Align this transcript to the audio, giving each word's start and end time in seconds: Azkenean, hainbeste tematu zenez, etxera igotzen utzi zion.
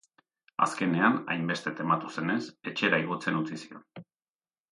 Azkenean, 0.65 1.17
hainbeste 1.33 1.73
tematu 1.81 2.09
zenez, 2.15 2.39
etxera 2.73 3.01
igotzen 3.05 3.39
utzi 3.43 3.61
zion. 3.67 3.87